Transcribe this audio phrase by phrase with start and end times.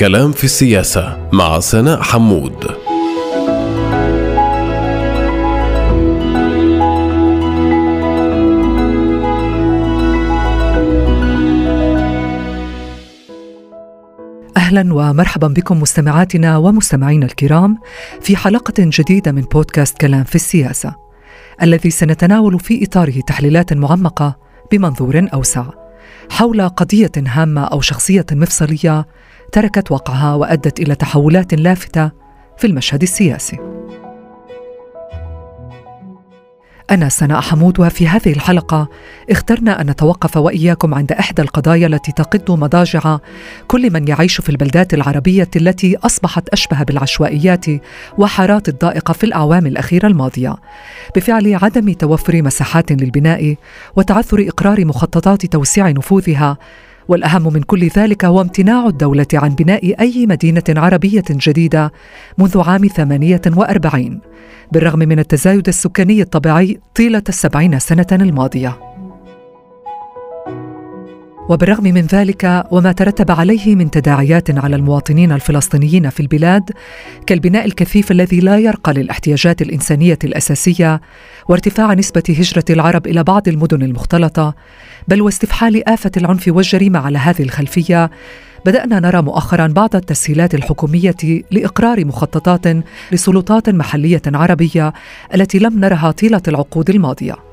[0.00, 2.64] كلام في السياسة مع سناء حمود.
[14.56, 17.78] أهلا ومرحبا بكم مستمعاتنا ومستمعينا الكرام
[18.20, 20.94] في حلقة جديدة من بودكاست كلام في السياسة
[21.62, 24.36] الذي سنتناول في إطاره تحليلات معمقة
[24.72, 25.64] بمنظور أوسع
[26.30, 29.06] حول قضية هامة أو شخصية مفصلية
[29.52, 32.10] تركت وقعها وأدت إلى تحولات لافتة
[32.58, 33.58] في المشهد السياسي.
[36.90, 38.88] أنا سناء حمود وفي هذه الحلقة
[39.30, 43.18] اخترنا أن نتوقف وإياكم عند إحدى القضايا التي تقض مضاجع
[43.68, 47.66] كل من يعيش في البلدات العربية التي أصبحت أشبه بالعشوائيات
[48.18, 50.56] وحارات الضائقة في الأعوام الأخيرة الماضية
[51.16, 53.56] بفعل عدم توفر مساحات للبناء
[53.96, 56.58] وتعثر إقرار مخططات توسيع نفوذها
[57.10, 61.92] والأهم من كل ذلك هو امتناع الدولة عن بناء أي مدينة عربية جديدة
[62.38, 64.20] منذ عام 48
[64.72, 68.89] بالرغم من التزايد السكاني الطبيعي طيلة السبعين سنة الماضية.
[71.50, 76.70] وبالرغم من ذلك وما ترتب عليه من تداعيات على المواطنين الفلسطينيين في البلاد
[77.26, 81.00] كالبناء الكثيف الذي لا يرقى للاحتياجات الإنسانية الأساسية
[81.48, 84.54] وارتفاع نسبة هجرة العرب إلى بعض المدن المختلطة
[85.08, 88.10] بل واستفحال آفة العنف والجريمة على هذه الخلفية
[88.66, 92.76] بدأنا نرى مؤخرا بعض التسهيلات الحكومية لإقرار مخططات
[93.12, 94.92] لسلطات محلية عربية
[95.34, 97.49] التي لم نرها طيلة العقود الماضية.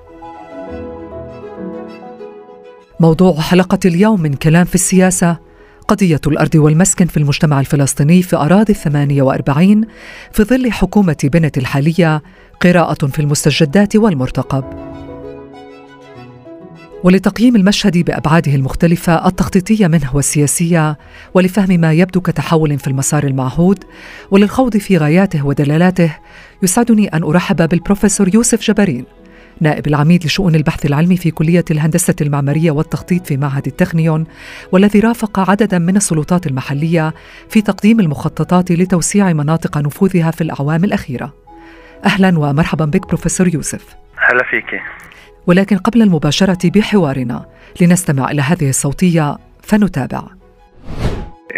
[3.00, 5.38] موضوع حلقة اليوم من كلام في السياسة
[5.88, 9.86] قضية الأرض والمسكن في المجتمع الفلسطيني في أراضي الثمانية وأربعين
[10.32, 12.24] في ظل حكومة بنت الحالية
[12.62, 14.64] قراءة في المستجدات والمرتقب.
[17.04, 20.98] ولتقييم المشهد بأبعاده المختلفة التخطيطية منه والسياسية
[21.34, 23.84] ولفهم ما يبدو كتحول في المسار المعهود
[24.32, 26.16] وللخوض في غاياته ودلالاته
[26.64, 29.06] يسعدني أن أرحب بالبروفيسور يوسف جبارين
[29.62, 34.26] نائب العميد لشؤون البحث العلمي في كلية الهندسة المعمارية والتخطيط في معهد التخنيون
[34.72, 37.14] والذي رافق عددا من السلطات المحلية
[37.50, 41.34] في تقديم المخططات لتوسيع مناطق نفوذها في الأعوام الأخيرة.
[42.06, 43.86] أهلا ومرحبا بك بروفيسور يوسف.
[44.18, 44.82] هلا فيك.
[45.48, 47.46] ولكن قبل المباشرة بحوارنا
[47.82, 50.37] لنستمع إلى هذه الصوتية فنتابع.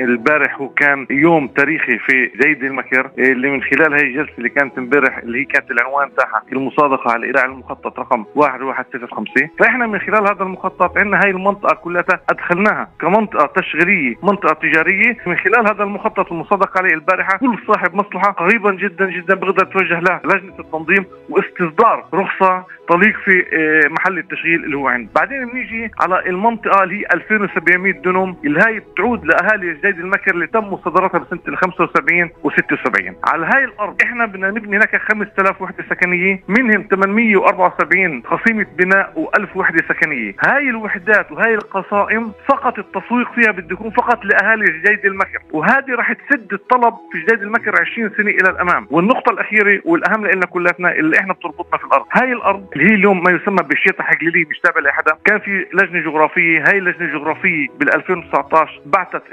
[0.04, 5.18] البارح وكان يوم تاريخي في زيد المكر اللي من خلال هي الجلسة اللي كانت امبارح
[5.18, 10.44] اللي هي كانت العنوان تاعها المصادقة على ايران المخطط رقم 1105 فإحنا من خلال هذا
[10.44, 15.18] المخطط عندنا هاي المنطقة كلها أدخلناها كمنطقة تشغيلية منطقة تجارية.
[15.26, 20.00] من خلال هذا المخطط المصادقة عليه البارحة كل صاحب مصلحة قريبا جدا جدا بيقدر يتوجه
[20.00, 25.10] لها لجنة التنظيم واستصدار رخصة تليق في آه، محل التشغيل اللي هو عنده.
[25.16, 30.48] بعدين بنيجي على المنطقة اللي هي 2700 دنم اللي هي بتعود لأهالي جديد المكر اللي
[30.48, 35.84] تم مصادرتها بسنة ال 75 و76 على هاي الأرض إحنا بدنا نبني هناك 5000 وحدة
[35.90, 40.36] سكنية منهم 874 خصيمة بناء و1000 وحدة سكنية.
[40.46, 45.40] هاي الوحدات وهاي القصائم فقط التسويق فيها بده يكون فقط لأهالي جديد المكر.
[45.52, 48.88] وهذه راح تسد الطلب في جديد المكر 20 سنة إلى الأمام.
[48.92, 52.06] والنقطة الأخيرة والأهم لنا كلاتنا اللي إحنا بتربطنا في الأرض.
[52.14, 55.12] هاي الأرض اللي هي اليوم ما يسمى بالشيطة حقليليه مش تابع لأحدا.
[55.26, 59.24] كان في لجنة جغرافية هاي اللجنة الجغرافية بال 2019 بعثت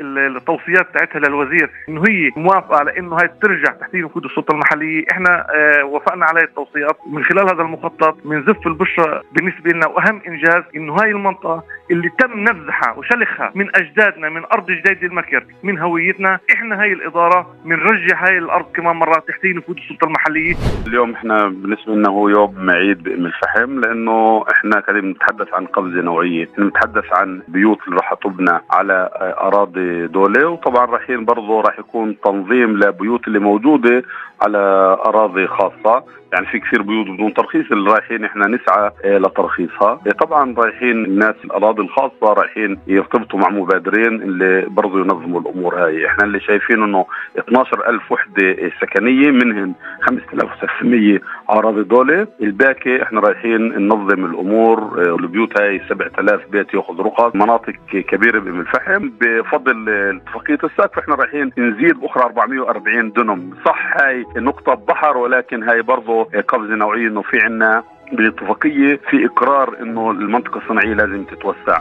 [0.49, 5.05] التوصيات تاعتها للوزير إنه هي موافقة على إنه هاي ترجع تحت نفوذ السلطة المحلية.
[5.13, 9.87] إحنا آه وافقنا على التوصيات من خلال هذا المخطط بنزف البشرى بالنسبة لنا.
[9.87, 15.45] وأهم إنجاز إنه هاي المنطقة اللي تم نزحها وشلخها من أجدادنا من أرض جديد المكر
[15.63, 16.39] من هويتنا.
[16.55, 20.55] إحنا هاي الإدارة بنرجع هاي الأرض كمان مره تحت نفوذ السلطة المحلية.
[20.87, 26.03] اليوم إحنا بالنسبة لنا هو يوم عيد بإم الفحم لأنه إحنا كده بنتحدث عن قفزة
[26.03, 26.49] نوعية.
[26.59, 32.79] بنتحدث عن بيوت اللي راح تبنى على أراضي دوله وطبعا رايحين برضه راح يكون تنظيم
[32.79, 34.05] لبيوت اللي موجودة
[34.43, 34.59] على
[35.07, 36.05] أراضي خاصة.
[36.33, 40.01] يعني في كثير بيوت بدون ترخيص اللي رايحين إحنا نسعى لترخيصها.
[40.21, 46.07] طبعا رايحين الناس الأراضي الخاصة رايحين يرتبطوا مع مبادرين اللي برضه ينظموا الأمور هاي.
[46.07, 47.07] إحنا اللي شايفين إنه
[47.39, 52.27] 12000 وحدة سكنية منهم 5600 أراضي دولة.
[52.43, 55.03] الباقي إحنا رايحين ننظم الأمور.
[55.21, 57.35] البيوت هاي 7000 بيت يأخذ رخص.
[57.35, 59.11] مناطق كبيرة بأم الفحم.
[59.21, 65.83] بفضل اتفاقيه السقف إحنا رايحين نزيد بأخرى 440 دنم صح هاي نقطة بحر ولكن هاي
[65.83, 71.81] برضه قفزة نوعية إنه في عنا بالاتفاقيه في إقرار إنه المنطقة الصناعية لازم تتوسع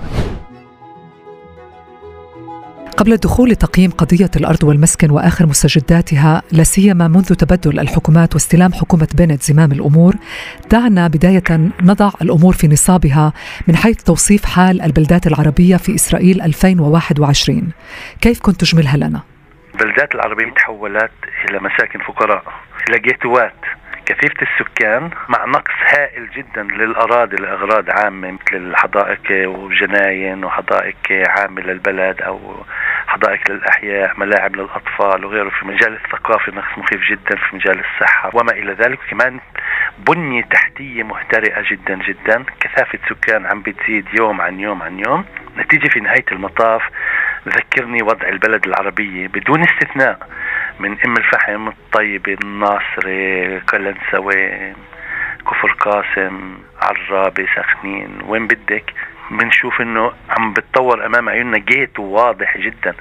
[2.97, 9.07] قبل الدخول لتقييم قضية الأرض والمسكن وآخر مستجداتها لا سيما منذ تبدل الحكومات واستلام حكومة
[9.15, 10.15] بنت زمام الأمور
[10.71, 11.43] دعنا بداية
[11.83, 13.33] نضع الأمور في نصابها
[13.67, 17.69] من حيث توصيف حال البلدات العربية في إسرائيل 2021
[18.21, 19.34] كيف كنت تجملها لنا؟
[19.75, 21.11] البلدات العربية تحولت
[21.49, 22.43] إلى مساكن فقراء
[22.89, 23.55] إلى جيتوات.
[24.05, 32.21] كثيفة السكان مع نقص هائل جدا للأراضي لأغراض عامة مثل الحدائق وجناين وحدائق عامة للبلد
[32.21, 32.63] أو
[33.07, 35.49] حدائق للأحياء ملاعب للأطفال وغيره.
[35.49, 38.99] في مجال الثقافة نقص مخيف جدا في مجال الصحة وما إلى ذلك.
[39.09, 39.39] كمان
[39.97, 42.45] بنية تحتية مهترئة جدا جدا.
[42.59, 45.25] كثافة سكان عم بتزيد يوم عن يوم عن يوم.
[45.57, 46.81] نتيجة في نهاية المطاف
[47.47, 50.29] ذكرني وضع البلد العربية بدون استثناء
[50.79, 54.73] من أم الفحم الطيبة الناصري قلنسوي
[55.47, 58.19] كفر قاسم عرابة سخنين.
[58.27, 58.93] وين بدك؟
[59.31, 62.93] بنشوف إنه عم بتطور أمام عيوننا جيتو واضح جدا.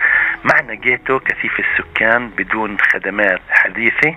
[0.44, 4.14] معنى جيتو كثيف السكان بدون خدمات حديثة.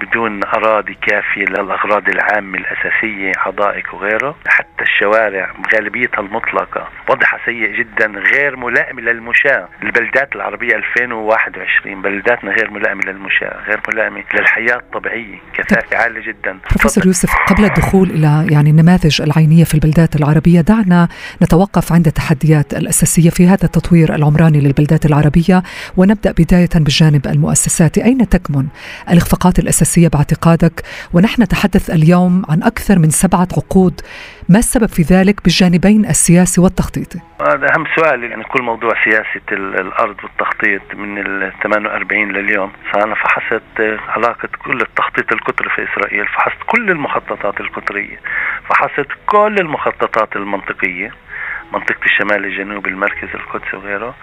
[0.00, 4.36] بدون أراضي كافية للأغراض العامة الأساسية حدائق وغيره.
[4.46, 6.88] حتى الشوارع غالبيتها المطلقة.
[7.10, 9.68] وضعها سيء جدا غير ملائم للمشاة.
[9.82, 15.38] البلدات العربية 2021 بلداتنا غير ملائمة للمشاة غير ملائمة للحياة الطبيعية.
[15.54, 16.58] كثافة عالية جدا.
[16.70, 21.08] بروفيسور يوسف قبل الدخول إلى يعني النماذج العينية في البلدات العربية دعنا
[21.42, 25.62] نتوقف عند التحديات الأساسية في هذا التطوير العمراني للبلدات العربية.
[25.96, 28.04] ونبدأ بداية بالجانب المؤسساتي.
[28.04, 28.66] أين تكمن
[29.10, 30.82] الإخفاقات الأساسية باعتقادك.
[31.14, 34.00] ونحن نتحدث اليوم عن أكثر من سبعة عقود.
[34.48, 40.16] ما السبب في ذلك بالجانبين السياسي والتخطيطي؟ هذا أهم سؤال يعني كل موضوع سياسة الأرض
[40.24, 42.72] والتخطيط من ال 48 لليوم.
[42.92, 48.20] فأنا فحصت علاقة كل التخطيط القطري في إسرائيل فحصت كل المخططات القطرية
[48.68, 51.10] فحصت كل المخططات المنطقية.
[51.72, 54.14] منطقة الشمال الجنوبي المركز القدس وغيره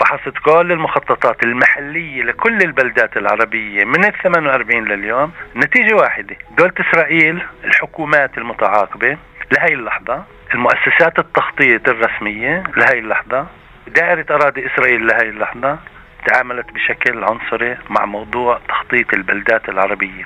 [0.00, 5.32] فحصت كل المخططات المحلية لكل البلدات العربية من ال 48 لليوم.
[5.56, 9.18] نتيجة واحدة دولة إسرائيل الحكومات المتعاقبة
[9.58, 13.46] لهي اللحظة المؤسسات التخطيط الرسمية لهي اللحظة
[13.86, 15.78] دائرة أراضي إسرائيل لهي اللحظة
[16.26, 20.24] تعاملت بشكل عنصري مع موضوع تخطيط البلدات العربية.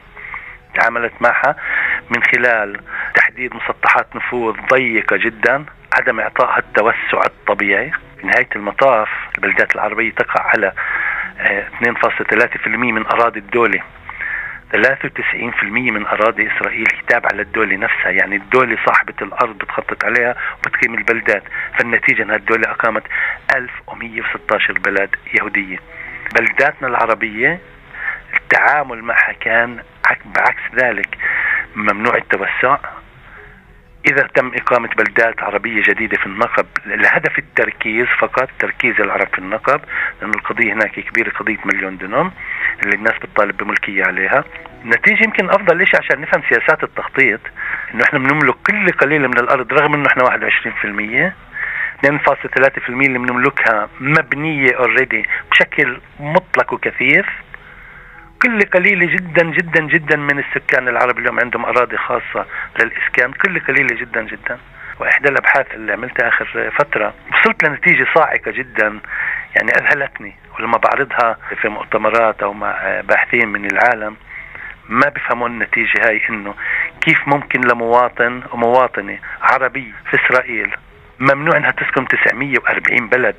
[0.74, 1.56] تعاملت معها
[2.10, 2.80] من خلال
[3.14, 5.64] تحديد مسطحات نفوذ ضيقة جدا
[5.98, 7.92] عدم إعطائها التوسع الطبيعي.
[8.20, 10.72] في نهاية المطاف البلدات العربية تقع على
[11.82, 13.82] 2.3% من أراضي الدولة.
[14.72, 21.42] 93% من أراضي إسرائيل تابعة للدولة نفسها يعني الدولة صاحبة الأرض بتخطط عليها وبتقيم البلدات.
[21.78, 23.02] فالنتيجة أن الدولة أقامت
[23.54, 25.78] 1116 بلد يهودية.
[26.34, 27.60] بلداتنا العربية
[28.34, 29.82] التعامل معها كان
[30.24, 31.18] بعكس ذلك
[31.76, 32.78] ممنوع التوسع.
[34.12, 39.80] إذا تم إقامة بلدات عربية جديدة في النقب لهدف التركيز فقط تركيز العرب في النقب
[40.20, 42.32] لأن القضية هناك كبيرة قضية مليون دنم
[42.82, 44.44] اللي الناس بتطالب بملكية عليها.
[44.84, 45.86] النتيجة يمكن أفضل.
[45.86, 47.40] شيء عشان نفهم سياسات التخطيط.
[47.94, 51.32] إنه إحنا بنملك كل قليل من الأرض رغم إنه إحنا 21%
[52.04, 57.26] 2.3% اللي بنملكها مبنية اوريدي بشكل مطلق وكثيف.
[58.44, 62.46] كل قليلة جدا جدا جدا من السكان العرب اليوم عندهم أراضي خاصة
[62.80, 63.32] للإسكان.
[63.32, 64.58] كل قليلة جدا جدا.
[65.00, 69.00] وإحدى الأبحاث اللي عملتها آخر فترة وصلت لنتيجة صاعقة جدا.
[69.56, 74.16] يعني أذهلتني ولما بعرضها في مؤتمرات أو مع باحثين من العالم
[74.88, 76.54] ما بيفهموا النتيجة هاي إنه
[77.00, 80.74] كيف ممكن لمواطن ومواطنة عربي في إسرائيل
[81.18, 83.36] ممنوع إنها تسكن 940 بلد.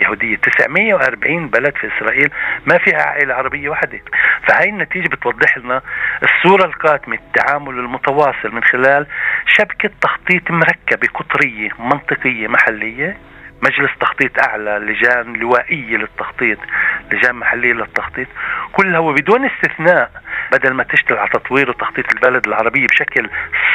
[0.00, 0.36] يهودية.
[0.36, 2.30] 940 بلد في إسرائيل
[2.66, 4.00] ما فيها عائلة عربية واحدة.
[4.48, 5.82] فهي النتيجة بتوضح لنا
[6.22, 9.06] الصورة القاتمة التعامل المتواصل من خلال
[9.46, 13.16] شبكة تخطيط مركبة قطرية منطقية محلية.
[13.62, 16.58] مجلس تخطيط أعلى لجان لوائية للتخطيط
[17.12, 18.28] لجان محلية للتخطيط.
[18.72, 20.10] كلها وبدون استثناء
[20.52, 23.30] بدل ما تشتغل على تطوير وتخطيط البلد العربية بشكل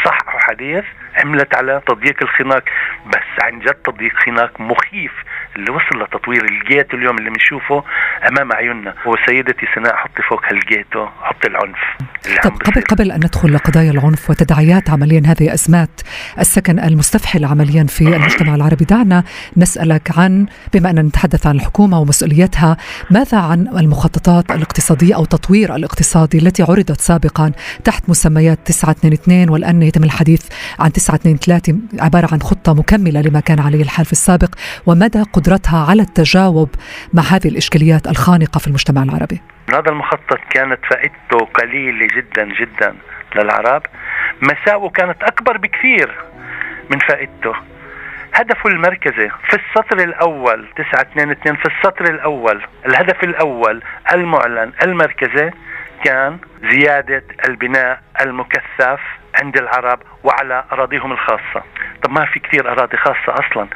[0.06, 0.84] صح وحديث
[1.24, 2.63] عملت على تضييق الخناق.
[3.06, 5.12] بس عن جد تضييق خناق مخيف.
[5.55, 7.83] اللي وصل لتطوير الجيتو اليوم اللي بنشوفه
[8.27, 8.93] أمام عيوننا.
[9.05, 11.79] وسيدتي سناء حطي فوق هالجيتو حطي العنف.
[12.43, 16.01] طب قبل قبل أن ندخل لقضايا العنف وتداعيات عمليا هذه ازمات
[16.39, 18.86] السكن المستفحل عمليا في المجتمع العربي.
[18.86, 19.24] دعنا
[19.57, 22.77] نسألك عن بما اننا نتحدث عن الحكومة ومسؤوليتها
[23.12, 27.51] ماذا عن المخططات الاقتصادية أو تطوير الاقتصادي التي عرضت سابقا
[27.83, 30.41] تحت مسميات 922 والآن يتم الحديث
[30.79, 34.55] عن 923 عبارة عن خطة مكملة لما كان عليه الحال في السابق؟
[34.86, 36.69] ومدى قدرتها على التجاوب
[37.13, 39.41] مع هذه الإشكاليات الخانقة في المجتمع العربي.
[39.69, 42.95] هذا المخطط كانت فائدته قليلة جدا جدا
[43.35, 43.81] للعرب.
[44.41, 46.15] مساوئه كانت أكبر بكثير
[46.91, 47.53] من فائدته.
[48.33, 53.83] هدفه المركزي في السطر الأول 922 في السطر الأول الهدف الأول
[54.13, 55.51] المعلن المركزي
[56.03, 56.38] كان
[56.71, 59.00] زيادة البناء المكثف
[59.41, 61.63] عند العرب وعلى أراضيهم الخاصة.
[62.03, 63.67] طب ما في كثير أراضي خاصة أصلا.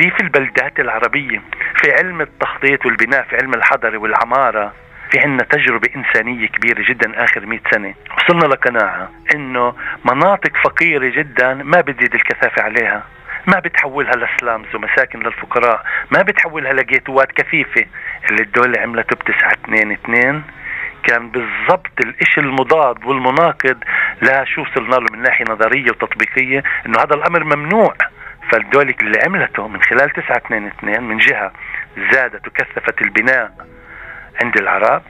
[0.00, 1.42] تكثيف البلدات العربية
[1.82, 4.72] في علم التخطيط والبناء في علم الحضري والعمارة
[5.10, 7.94] في عنا تجربة إنسانية كبيرة جدا آخر مئة سنة.
[8.18, 13.02] وصلنا لقناعة إنه مناطق فقيرة جدا ما بتزيد الكثافة عليها
[13.46, 17.86] ما بتحولها لسلامز ومساكن للفقراء ما بتحولها لجيتوات كثيفة.
[18.30, 20.42] اللي الدولة عملته بتسعة اثنين اثنين
[21.02, 23.78] كان بالضبط الإشي المضاد والمناقض.
[24.22, 27.94] لا شو وصلنا له من ناحية نظرية وتطبيقية إنه هذا الأمر ممنوع.
[28.52, 31.52] فالدولة اللي عملته من خلال 922 من جهة
[32.12, 33.66] زادت وكثفت البناء
[34.42, 35.02] عند العرب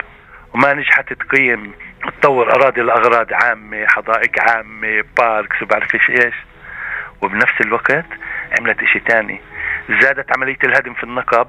[0.53, 6.35] وما نجحت تقيم تطور أراضي لأغراض عامة حدائق عامة باركس وبعرفش إيش.
[7.21, 8.05] وبنفس الوقت
[8.59, 9.41] عملت إشي تاني.
[10.01, 11.47] زادت عملية الهدم في النقب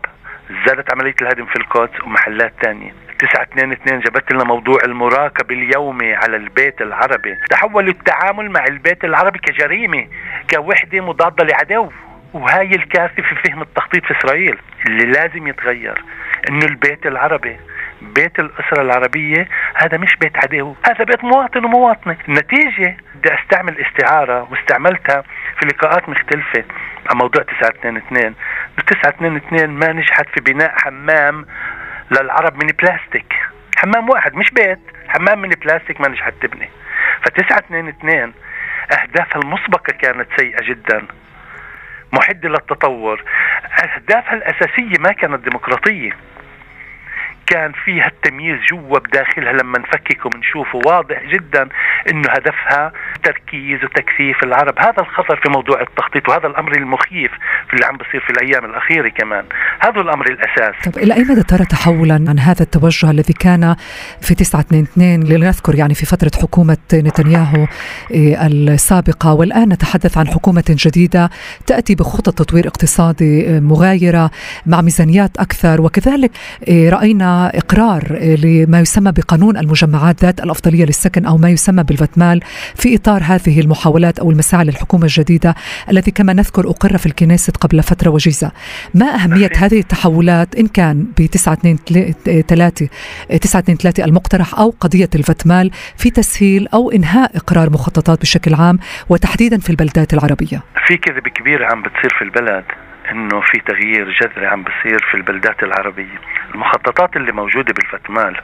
[0.67, 2.93] زادت عملية الهدم في القدس ومحلات تانية.
[3.23, 7.39] تسعة اثنين اثنين جابت لنا موضوع المراقب اليومي على البيت العربي.
[7.51, 10.07] تحول التعامل مع البيت العربي كجريمة
[10.51, 11.91] كوحدة مضادة لعدو.
[12.33, 16.03] وهاي الكارثة في فهم التخطيط في إسرائيل اللي لازم يتغير.
[16.49, 17.57] إنه البيت العربي
[18.03, 22.17] بيت الأسرة العربية هذا مش بيت عدو هذا بيت مواطن ومواطنة.
[22.29, 25.23] النتيجة بدي أستعمل استعارة واستعملتها
[25.61, 26.65] في لقاءات مختلفة
[27.07, 28.35] على موضوع 922
[28.79, 31.47] ب 922 ما نجحت في بناء حمام
[32.13, 33.35] للعرب من بلاستيك.
[33.77, 34.79] حمام واحد مش بيت.
[35.09, 36.69] حمام من بلاستيك ما نجحت تبني.
[37.23, 38.33] ف 922
[38.93, 41.07] اهدافها المسبقة كانت سيئة جدا.
[42.13, 43.25] محدة للتطور.
[43.83, 46.17] أهدافها الأساسية ما كانت ديمقراطية.
[47.53, 51.69] كان فيها التمييز جوا بداخلها لما نفكك وبنشوفه واضح جدا
[52.11, 52.93] إنه هدفها
[53.25, 54.79] تركيز وتكثيف العرب.
[54.79, 57.31] هذا الخطر في موضوع التخطيط وهذا الأمر المخيف
[57.69, 59.45] في اللي عم بصير في الأيام الأخيرة كمان.
[59.81, 60.75] هذا الأمر الأساس.
[60.85, 63.77] طب إلى أي مدى ترى تحولا عن هذا التوجه الذي كان
[64.21, 67.67] في 922 لنذكر يعني في فترة حكومة نتنياهو
[68.11, 71.31] إيه، السابقة؟ والآن نتحدث عن حكومة جديدة
[71.67, 74.31] تأتي بخطط تطوير اقتصادي إيه، مغايرة
[74.67, 75.81] مع ميزانيات أكثر.
[75.81, 76.31] وكذلك
[76.69, 76.89] إيه،
[77.47, 82.41] إقرار لما يسمى بقانون المجمعات ذات الأفضلية للسكن أو ما يسمى بالفتمال
[82.75, 85.55] في إطار هذه المحاولات أو المساعي للحكومة الجديدة
[85.91, 88.53] الذي كما نذكر أقر في الكنيست قبل فترة وجيزة.
[88.95, 92.89] ما أهمية هذه التحولات إن كان ب 923
[93.41, 99.71] 923 المقترح أو قضية الفتمال في تسهيل أو إنهاء إقرار مخططات بشكل عام وتحديدا في
[99.71, 102.65] البلدات العربية؟ في كذب كبير عم بتصير في البلد.
[103.11, 106.19] إنه في تغيير جذري عم بصير في البلدات العربية.
[106.55, 108.41] المخططات اللي موجودة بالفتمال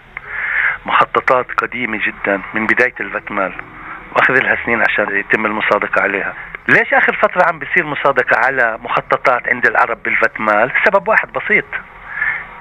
[0.87, 3.53] مخططات قديمة جدا من بداية الفتمال
[4.13, 6.35] وأخذ لها سنين عشان يتم المصادقة عليها.
[6.69, 11.65] ليش آخر فترة عم بصير مصادقة على مخططات عند العرب بالفتمال؟ سبب واحد بسيط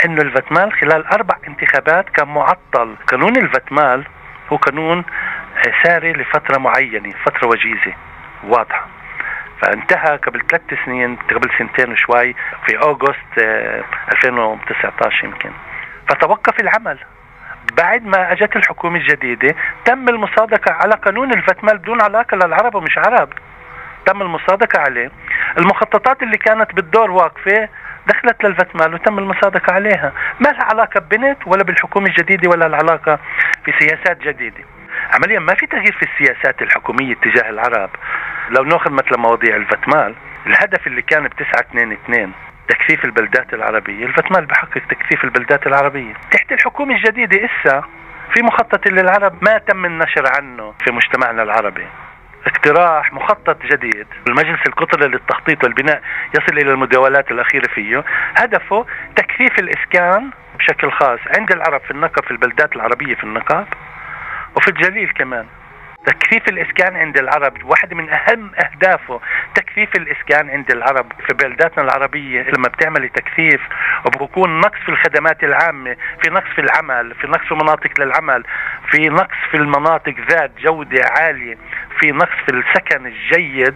[0.05, 2.95] إنه الفتمال خلال أربع انتخابات كان معطل.
[3.07, 4.05] قانون الفتمال
[4.53, 5.03] هو قانون
[5.83, 7.93] ساري لفترة معينة فترة وجيزة
[8.43, 8.96] واضحة.
[9.61, 12.35] فانتهى قبل ثلاث سنين قبل سنتين وشوي
[12.65, 13.37] في اوغست
[14.13, 15.51] 2019 يمكن.
[16.09, 16.99] فتوقف العمل.
[17.77, 23.29] بعد ما أجت الحكومة الجديدة تم المصادقة على قانون الفتمال بدون علاقة للعرب ومش عرب.
[24.05, 25.11] تم المصادقة عليه.
[25.57, 27.69] المخططات اللي كانت بالدور واقفة
[28.07, 30.13] دخلت للفتمال وتم المصادقة عليها.
[30.39, 33.19] ما لها علاقة ببنت ولا بالحكومة الجديدة ولا العلاقه
[33.65, 34.63] في سياسات جديدة.
[35.13, 37.89] عمليا ما في تغيير في السياسات الحكومية تجاه العرب.
[38.49, 40.15] لو ناخذ مثلا مواضيع الفتمال
[40.47, 42.33] الهدف اللي كان ب 922
[42.69, 46.13] تكثيف البلدات العربية الفتمال بحقق تكثيف البلدات العربية.
[46.31, 47.83] تحت الحكومة الجديدة إسا
[48.33, 51.87] في مخطط للعرب ما تم النشر عنه في مجتمعنا العربي.
[52.45, 54.07] اقتراح مخطط جديد.
[54.27, 56.01] المجلس القطري للتخطيط والبناء
[56.35, 58.03] يصل إلى المداولات الأخيرة فيه.
[58.37, 58.85] هدفه
[59.15, 63.67] تكثيف الإسكان بشكل خاص عند العرب في النقب في البلدات العربية في النقب
[64.55, 65.45] وفي الجليل كمان.
[66.07, 69.21] تكثيف الإسكان عند العرب واحد من أهم أهدافه
[69.55, 71.11] تكثيف الإسكان عند العرب.
[71.27, 73.61] في بلداتنا العربية لما بتعملي تكثيف
[74.05, 78.43] وبكون نقص في الخدمات العامة في نقص في العمل في نقص في مناطق للعمل
[78.91, 81.57] في نقص في المناطق ذات جودة عالية
[81.99, 83.75] في نقص في السكن الجيد.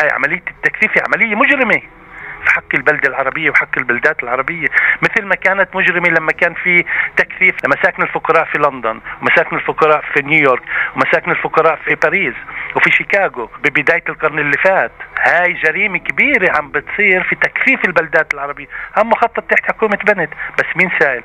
[0.00, 1.80] هاي عملية التكثيف عملية مجرمة.
[1.80, 2.03] في
[2.48, 4.66] حق البلدة العربية وحق البلدات العربية.
[5.02, 6.84] مثل ما كانت مجرمة لما كان في
[7.16, 10.62] تكثيف لمساكن الفقراء في لندن ومساكن الفقراء في نيويورك
[10.96, 12.34] ومساكن الفقراء في باريس
[12.76, 14.92] وفي شيكاغو ببداية القرن اللي فات.
[15.20, 18.66] هاي جريمة كبيرة عم بتصير في تكثيف البلدات العربية.
[18.96, 21.22] هم مخطط تحت حكومة بنت بس مين سائل؟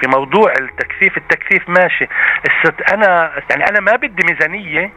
[0.00, 2.08] في موضوع التكثيف التكثيف ماشي.
[2.92, 4.92] أنا يعني أنا ما بدي ميزانية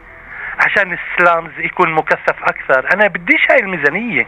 [0.58, 2.92] عشان السلامز يكون مكثف أكثر.
[2.94, 4.26] أنا بديش هاي الميزانية.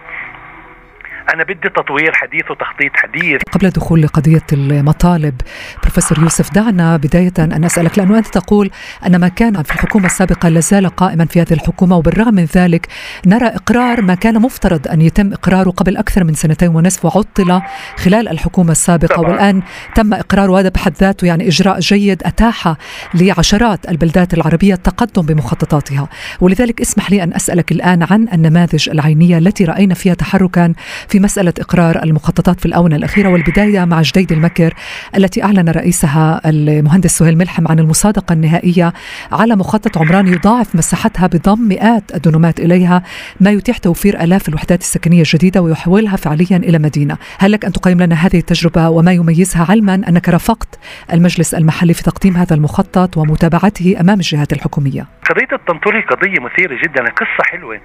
[1.34, 3.40] أنا بدي تطوير حديث وتخطيط حديث.
[3.52, 5.34] قبل الدخول لقضية المطالب
[5.82, 8.70] بروفيسور يوسف دعنا بداية أن أسألك لأنه أنت تقول
[9.06, 12.86] أن ما كان في الحكومة السابقة لازال قائما في هذه الحكومة وبالرغم من ذلك
[13.26, 17.60] نرى إقرار ما كان مفترض أن يتم إقراره قبل أكثر من سنتين ونصف وعطل
[17.96, 19.16] خلال الحكومة السابقة.
[19.16, 19.30] طبعا.
[19.30, 19.62] والآن
[19.94, 22.74] تم اقراره وهذا بحد ذاته يعني إجراء جيد أتاح
[23.14, 26.08] لعشرات البلدات العربية التقدم بمخططاتها.
[26.40, 30.72] ولذلك اسمح لي أن أسألك الآن عن النماذج العينية التي رأينا فيها تحركا
[31.08, 34.74] في مسألة إقرار المخططات في الآونة الأخيرة والبداية مع جديد المكر
[35.16, 38.92] التي أعلن رئيسها المهندس سهيل ملحم عن المصادقة النهائية
[39.32, 43.02] على مخطط عمران يضاعف مساحتها بضم مئات الدنومات إليها
[43.40, 48.02] ما يتيح توفير آلاف الوحدات السكنية الجديدة ويحولها فعليا إلى مدينة، هل لك أن تقيم
[48.02, 50.78] لنا هذه التجربة وما يميزها علما أنك رافقت
[51.12, 57.04] المجلس المحلي في تقديم هذا المخطط ومتابعته أمام الجهات الحكومية؟ قضية التنطور قضية مثيرة جدا
[57.04, 57.80] قصة حلوة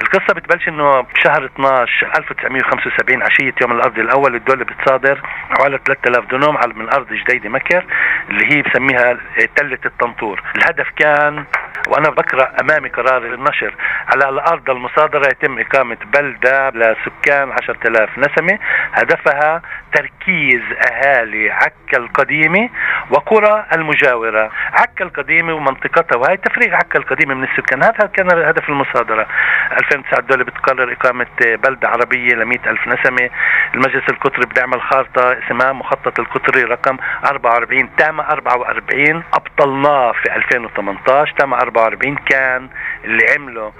[0.00, 5.20] القصة بتبلش إنه بشهر 12 1975 عشية يوم الأرض الأول الدولة بتصادر
[5.50, 7.84] حوالي 3000 دنوم على من أرض جديدة مكر
[8.30, 9.18] اللي هي بسميها
[9.56, 10.42] تلة الطنطور.
[10.56, 11.44] الهدف كان
[11.88, 13.74] وأنا بقرا أمامي قرار النشر.
[14.08, 18.58] على الأرض المصادرة يتم إقامة بلدة لسكان 10000 نسمة.
[18.92, 19.62] هدفها
[19.94, 20.62] تركيز
[20.92, 22.68] أهالي عكا القديمة
[23.10, 24.50] وقرى المجاورة.
[24.72, 27.82] عكا القديمة ومنطقتها وهي تفريغ عكا القديمة من السكان.
[27.82, 29.26] هذا كان هدف المصادرة.
[29.72, 33.30] 2009 الدولة بتقرر إقامة بلدة عربية ل ألف نسمة.
[33.74, 41.54] المجلس القطري بيعمل خارطه اسمها مخطط القطري رقم 44 تام 44 أبطلناه في 2018 تام
[41.76, 42.68] 44 كان
[43.04, 43.72] اللي عمله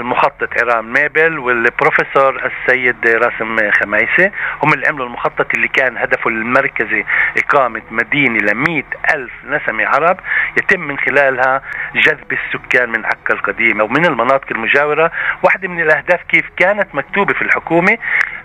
[0.00, 4.30] المخطط عرام ميبل والبروفيسور السيد راسم خمايسي
[4.62, 7.04] هم اللي عملوا المخطط اللي كان هدفه المركزي
[7.38, 10.20] إقامة مدينة ل ألف نسمة عرب
[10.56, 11.62] يتم من خلالها
[11.94, 13.84] جذب السكان من عكا القديمة.
[13.84, 15.10] ومن المناطق المجاورة
[15.42, 17.98] واحدة من الأهداف كيف كانت مكتوبة في الحكومة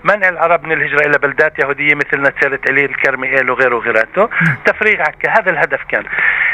[0.03, 4.29] منع العرب من الهجرة إلى بلدات يهودية مثل نتسالة علي الكرميئيل وغيره وغيراته.
[4.65, 5.29] تفريغ عكا.
[5.39, 6.03] هذا الهدف كان.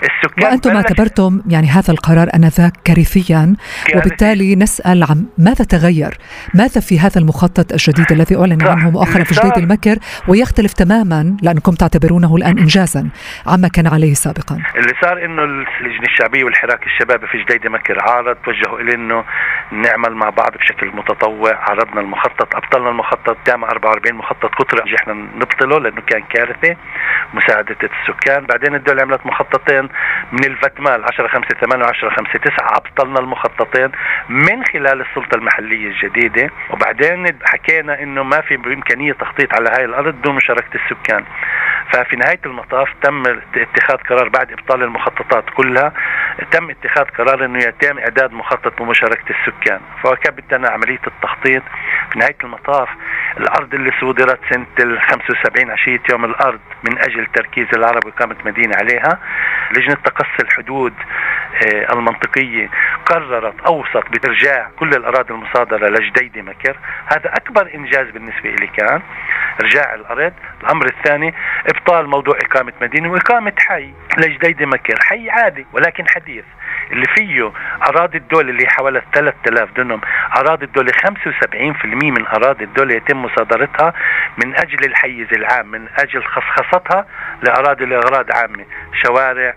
[0.04, 3.56] السكان وأنتم اعتبرتم يعني هذا القرار أنذاك كارثيا
[3.96, 6.18] وبالتالي نسأل عن ماذا تغير؟
[6.54, 11.72] ماذا في هذا المخطط الجديد الذي أعلن عنه مؤخرا في جديد المكر؟ ويختلف تماما لأنكم
[11.72, 13.10] تعتبرونه الآن إنجازا
[13.48, 14.58] عما كان عليه سابقا.
[14.76, 19.24] اللي صار إنه اللجنة الشعبية والحراك الشبابي في جديد مكر عارض توجهوا إلى إنه
[19.72, 21.56] نعمل مع بعض بشكل متطوع.
[21.70, 23.38] عرضنا المخطط أبطلنا المخطط.
[23.46, 26.76] تام 44 مخطط قطر إحنا نبطله لأنه كان كارثة
[27.34, 28.46] مساعدة السكان.
[28.46, 29.90] بعدين الدولة عملت مخططين
[30.32, 33.92] من الفتمال 10 5 8 و 10 5 9 أبطلنا المخططين
[34.30, 36.50] من خلال السلطة المحلية الجديدة.
[36.70, 41.26] وبعدين حكينا إنه ما في بإمكانية تخطيط على هاي الأرض دون مشاركة السكان.
[41.94, 43.24] ففي نهاية المطاف تم
[43.56, 45.94] اتخاذ قرار بعد إبطال المخططات كلها
[46.52, 49.80] تم اتخاذ قرار إنه يتم إعداد مخطط بمشاركة السكان.
[50.04, 51.64] فكبتنا عملية التخطيط
[52.12, 52.90] في نهاية المطاف
[53.38, 58.76] الأرض اللي صودرت سنة ال 75 عشية يوم الأرض من أجل تركيز العرب واقامة مدينة
[58.76, 59.20] عليها
[59.78, 60.94] لجنة تقصي الحدود
[61.66, 62.70] آه، المنطقية
[63.06, 66.78] قررت أوسط بإرجاع كل الأراضي المصادرة لجديدة مكر.
[67.06, 69.02] هذا أكبر إنجاز بالنسبة لي كان
[69.62, 70.34] إرجاع الأرض.
[70.64, 71.34] الأمر الثاني
[71.68, 74.96] إبطال موضوع إقامة مدينة وإقامة حي لجديدة مكر.
[75.02, 76.46] حي عادي ولكن حديث.
[76.92, 77.52] اللي فيه
[77.90, 80.02] أراضي الدولة اللي حوالي 3000 دنم
[80.38, 83.94] أراضي الدولة 75% من أراضي الدولة يتم مصادرتها
[84.38, 87.06] من أجل الحيز العام من أجل خصخصتها
[87.44, 88.66] لأراضي لاغراض عامة
[89.04, 89.54] شوارع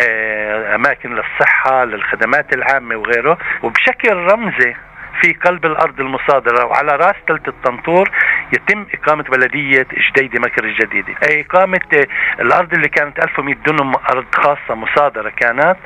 [0.00, 3.38] آه، أماكن للصحة للخدمات العامة وغيره.
[3.62, 4.74] وبشكل رمزي
[5.22, 8.10] في قلب الأرض المصادرة وعلى راس تلت الطنطور
[8.52, 12.06] يتم إقامة بلدية جديدة مكر الجديدة، إقامة
[12.40, 15.76] الأرض اللي كانت 1100 دنم أرض خاصة مصادرة كانت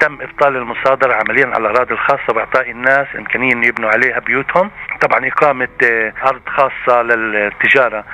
[0.00, 4.70] تم إبطال المصادره عمليا على الأراضي الخاصة بأعطاء الناس امكانيه انه يبنوا عليها بيوتهم.
[5.00, 8.04] طبعا إقامة آه، أرض خاصة للتجارة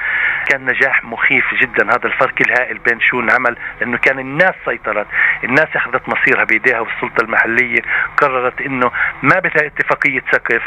[0.49, 1.85] كان نجاح مخيف جدا.
[1.85, 5.07] هذا الفرق الهائل بين شو انعمل لأنه كان الناس سيطرت.
[5.45, 7.81] الناس أخذت مصيرها بإيديها والسلطة المحلية
[8.17, 8.91] قررت إنه
[9.23, 10.63] ما بدها اتفاقية سقف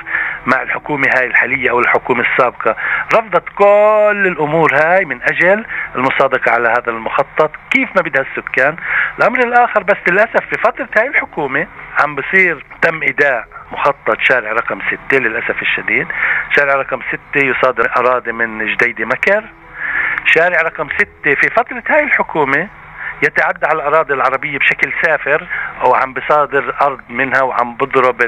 [0.45, 2.75] مع الحكومة هاي الحالية أو الحكومة السابقة.
[3.13, 7.51] رفضت كل الأمور هاي من أجل المصادقة على هذا المخطط.
[7.71, 8.75] كيف ما بدها السكان؟
[9.19, 11.67] الأمر الآخر بس للأسف في فترة هاي الحكومة
[11.99, 16.07] عم بصير تم إيداع مخطط شارع رقم ستة للأسف الشديد.
[16.57, 19.43] شارع رقم ستة يصادر أراضي من جديدة مكر.
[20.25, 22.67] شارع رقم ستة في فترة هاي الحكومة
[23.23, 25.47] يتعدى على الأراضي العربية بشكل سافر
[25.85, 28.21] وعم بصادر أرض منها وعم بضرب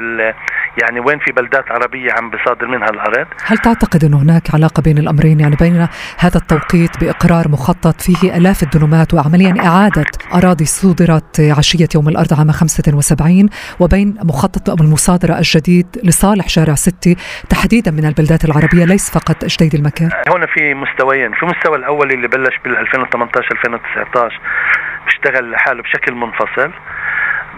[0.82, 4.98] يعني وين في بلدات عربية عم بصادر منها الأرض هل تعتقد انه هناك علاقة بين
[4.98, 5.88] الأمرين؟ يعني بين
[6.18, 12.50] هذا التوقيت بإقرار مخطط فيه آلاف الدنومات وعمليا إعادة أراضي صودرت عشية يوم الأرض عام
[12.50, 13.48] 75
[13.80, 17.16] وبين مخطط أو المصادرة الجديد لصالح شارع ستي
[17.50, 21.32] تحديدا من البلدات العربية ليس فقط جديد المكر هنا في مستويين.
[21.32, 24.40] في المستوى الأول اللي بلش بال 2018 2019
[25.06, 26.72] بيشتغل لحاله بشكل منفصل.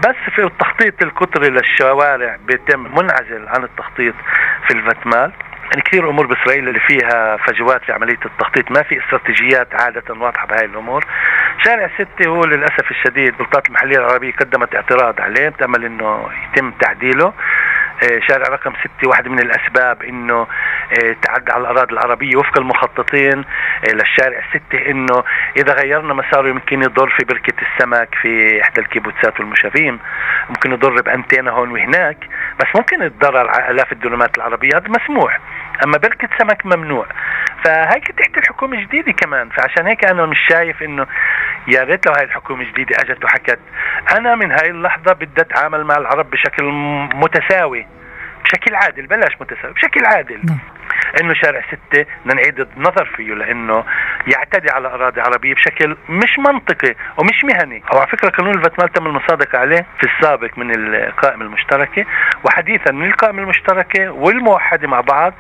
[0.01, 4.15] بس في التخطيط القطري للشوارع بيتم منعزل عن التخطيط
[4.69, 5.33] في الفتمال.
[5.71, 10.47] يعني كثير امور بإسرائيل اللي فيها فجوات في عمليه التخطيط ما في استراتيجيات عادة واضحة
[10.47, 11.05] بهاي الأمور.
[11.65, 17.33] شارع ستة هو للأسف الشديد السلطات المحلية العربية قدمت اعتراض عليه بتامل إنه يتم تعديله.
[18.29, 23.39] شارع رقم ستة واحدة من الأسباب أنه آه، تعدى على الأراضي العربية وفق المخططين
[23.89, 25.25] آه، للشارع ستة أنه
[25.57, 29.99] إذا غيرنا مساره يمكن يضر في بركة السمك في إحدى الكيبوتسات والمشافيم
[30.49, 32.19] ممكن يضر بأنتينا هون وهناك
[32.61, 35.41] بس ممكن يتضرر على آلاف الدونمات العربية هذا مسموح
[35.85, 37.07] أما بركة سمك ممنوع.
[37.65, 39.49] فهيك تحت الحكومة جديدة كمان.
[39.49, 41.07] فعشان هيك أنا مش شايف إنه
[41.69, 43.59] يا ريت لو هاي الحكومة الجديدة أجت وحكت.
[44.19, 46.65] أنا من هاي اللحظة بدي أتعامل مع العرب بشكل
[47.15, 47.87] متساوي.
[48.45, 50.41] بشكل عادل بلاش متساوي بشكل عادل.
[50.47, 50.59] نعم.
[51.21, 53.85] إنه شارع ستة بدنا نعيد النظر فيه لأنه
[54.27, 57.83] يعتدي على أراضي عربية بشكل مش منطقي ومش مهني.
[57.93, 62.05] أو على فكرة قانون الفتمال تم المصادقة عليه في السابق من القائمة المشتركة
[62.45, 65.35] وحديثا من القائمة المشتركة والموحدة مع بعض.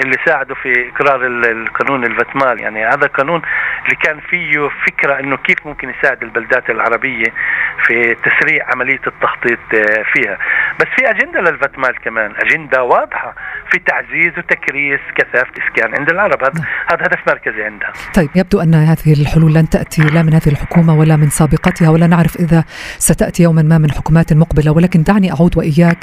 [0.00, 3.42] اللي ساعدوا في إقرار القانون الفتمال يعني هذا القانون
[3.84, 7.32] اللي كان فيه فكرة إنه كيف ممكن يساعد البلدات العربية
[7.86, 10.38] في تسريع عملية التخطيط آه، فيها.
[10.80, 13.34] بس في أجندة للفتمال كمان أجندة واضحة
[13.70, 16.42] في تعزيز وتكريس كثافة إسكان عند العرب.
[16.42, 17.92] هذا هذا هدف مركزي عندها.
[18.14, 22.06] طيب يبدو أن هذه الحلول لن تأتي لا من هذه الحكومة ولا من سابقتها ولا
[22.06, 22.64] نعرف إذا
[22.98, 24.70] ستأتي يوما ما من حكومات مقبلة.
[24.70, 25.98] ولكن دعني أعود وإياك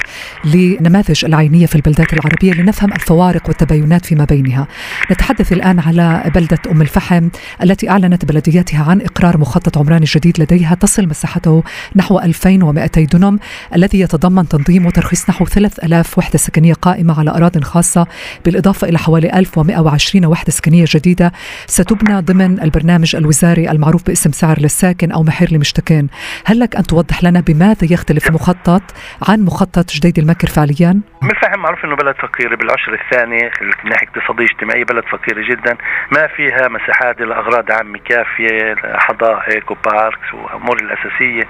[0.46, 4.68] لنماذج العينية في البلدات العربية لنفهم الفوارق والتباين التعاونات فيما بينها.
[5.12, 7.30] نتحدث الآن على بلدة أم الفحم
[7.64, 11.64] التي أعلنت بلدياتها عن إقرار مخطط عمراني جديد لديها تصل مساحته
[11.96, 13.40] نحو 2200 دنم
[13.76, 18.08] الذي يتضمن تنظيم وترخيص نحو 3000 وحدة سكنية قائمة على أراضٍ خاصة
[18.46, 21.32] بالإضافة إلى حوالي 1120 وحدة سكنية جديدة.
[21.68, 26.08] ستبنى ضمن البرنامج الوزاري المعروف باسم سعر للساكن أو محير لمشتكين.
[26.46, 28.82] هل لك أن توضح لنا بماذا يختلف المخطط
[29.28, 33.50] عن مخطط جديد المكر فعليا؟ الفحم معروف أنه بلد فقير بالعشر الثاني
[33.84, 35.78] من ناحية اقتصادية اجتماعية بلد فقيرة جدا.
[36.18, 41.44] ما فيها مساحات لاغراض عامة كافية حدائق وباركس وأمور الأساسية.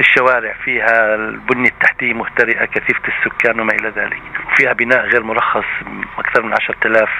[0.00, 4.22] الشوارع فيها البنية التحتية مهترئة كثيفة السكان وما إلى ذلك.
[4.56, 5.64] فيها بناء غير مرخص
[6.18, 7.10] أكثر من 10000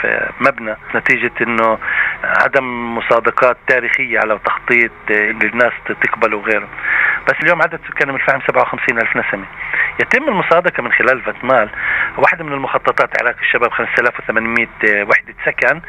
[0.40, 0.76] مبنى.
[0.94, 1.78] نتيجة إنه
[2.24, 4.92] عدم مصادقات تاريخية على تخطيط
[5.44, 6.68] الناس تقبل وغيره.
[7.28, 9.46] بس اليوم عدد سكان الفحم 57 ألف نسمة.
[10.00, 11.70] يتم المصادقة من خلال فتمال
[12.18, 13.72] واحدة من المخططات عراق الشباب
[14.33, 15.81] 5800 وحدة سكن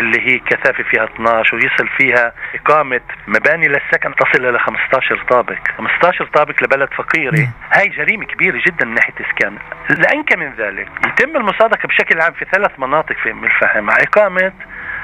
[0.00, 5.58] اللي هي كثافة فيها 12 ويصل فيها إقامة مباني للسكن تصل إلى 15 طابق.
[5.78, 7.48] 15 طابق لبلد فقيرة.
[7.72, 9.58] هاي جريمة كبيرة جدا من ناحية إسكان
[9.98, 14.52] لأنك من ذلك يتم المصادقة بشكل عام في ثلاث مناطق في أم الفحم مع إقامة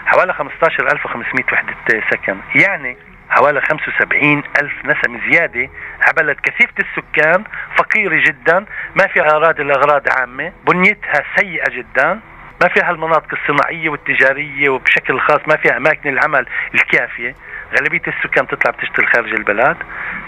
[0.06, 1.74] حوالي 15500 وحدة
[2.10, 2.36] سكن.
[2.54, 2.96] يعني
[3.30, 5.68] حوالي 75 ألف نسمة زيادة
[6.08, 7.44] عبلد كثيفة السكان
[7.76, 8.64] فقيرة جدا
[8.96, 10.52] ما فيها أراضي لأغراض عامة.
[10.66, 12.20] بنيتها سيئة جدا.
[12.64, 17.34] ما فيها المناطق الصناعية والتجارية وبشكل خاص ما فيها أماكن العمل الكافية.
[17.76, 19.76] غالبية السكان تطلع بتشتغل خارج البلد.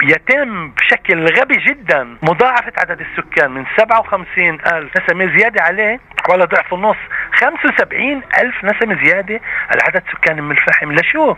[0.02, 6.74] يتم بشكل غبي جدا مضاعفة عدد السكان من 57 ألف نسمة زيادة عليه ولا ضعف
[6.74, 6.96] النص
[7.34, 9.40] 75 ألف نسمة زيادة.
[9.70, 11.34] على عدد سكان أم الفحم لشو؟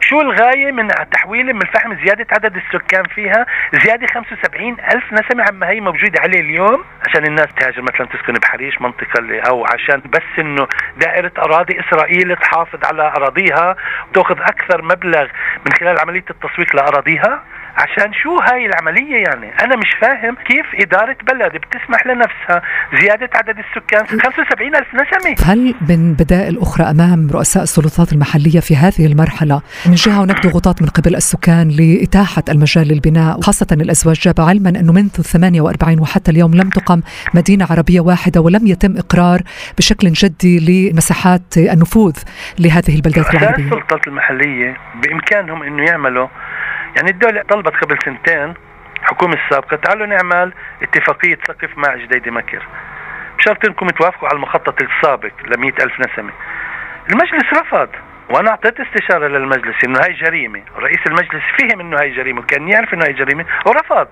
[0.00, 3.46] شو الغاية من تحويل من الفحم زيادة عدد السكان فيها؟
[3.84, 8.80] زيادة 75 ألف نسمة عما هي موجودة عليه اليوم عشان الناس تهاجر مثلا تسكن بحريش
[8.80, 13.76] منطقة اللي أو عشان بس إنه دائرة أراضي إسرائيل تحافظ على أراضيها
[14.08, 15.26] وتأخذ أكثر مبلغ
[15.66, 17.42] من خلال عملية التسويق لأراضيها.
[17.76, 22.62] عشان شو هاي العملية يعني؟ أنا مش فاهم كيف إدارة بلد بتسمح لنفسها.
[23.00, 24.06] زيادة عدد السكان.
[24.06, 25.52] 75 ألف نسمة.
[25.52, 30.82] هل من بدائل أخرى أمام رؤساء السلطات المحلية في هذه المرحلة؟ من جهة هناك ضغوطات
[30.82, 34.16] من قبل السكان لإتاحة المجال للبناء خاصة الأزواج.
[34.20, 37.02] جاب علما أنه منذ 48 وحتى اليوم لم تقم
[37.34, 39.40] مدينة عربية واحدة ولم يتم إقرار
[39.78, 42.16] بشكل جدي لمساحات النفوذ
[42.58, 43.64] لهذه البلدات العربية.
[43.64, 46.28] السلطات المحلية بإمكانهم أنه يعملوا
[46.96, 48.54] يعني الدولة طلبت قبل سنتين
[49.02, 52.62] الحكومة السابقة تعالوا نعمل اتفاقية سقف مع جديدة مكر
[53.38, 56.32] بشرط إنكم توافقوا على المخطط السابق ل ألف نسمة.
[57.10, 57.88] المجلس رفض
[58.30, 60.62] وأنا أعطيت استشارة للمجلس إنه هاي جريمة.
[60.76, 64.08] رئيس المجلس فهم إنه هاي جريمة وكان يعرف إنه هاي جريمة ورفض.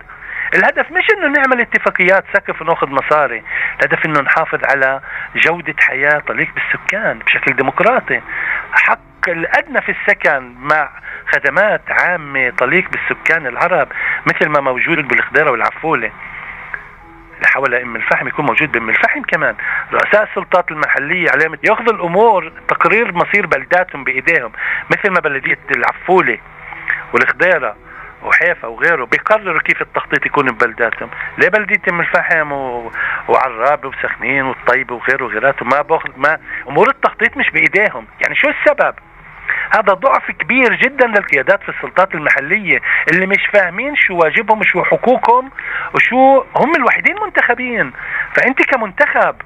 [0.55, 3.43] الهدف مش إنه نعمل اتفاقيات سقف ونأخذ مصاري.
[3.81, 5.01] الهدف إنه نحافظ على
[5.37, 8.21] جودة حياة تليق بالسكان بشكل ديمقراطي.
[8.73, 10.91] حق الادنى في السكن مع
[11.33, 13.89] خدمات عامة تليق بالسكان العرب
[14.27, 16.11] مثل ما موجود بالخضيرة والعفولة.
[17.45, 19.55] حول أم الفحم يكون موجود بأم الفحم كمان.
[19.93, 24.53] رؤساء السلطات المحلية عليهم ياخذوا الأمور تقرير مصير بلداتهم بإيديهم
[24.91, 26.39] مثل ما بلدية العفولة
[27.13, 27.77] والخضيره
[28.23, 31.11] وحيفا وغيره بيقرروا كيف التخطيط يكون ببلداتهم.
[31.39, 32.93] ليه بلدية أم الفحم و...
[33.85, 36.39] وسخنين والطيبة وغيره وغيراته ما باخذ ما
[36.69, 38.07] أمور التخطيط مش بإيديهم.
[38.21, 38.95] يعني شو السبب؟
[39.75, 42.81] هذا ضعف كبير جدا للقيادات في السلطات المحلية
[43.13, 45.51] اللي مش فاهمين شو واجبهم وشو حقوقهم
[45.95, 47.93] وشو هم الوحيدين منتخبين
[48.35, 49.37] فأنت كمنتخب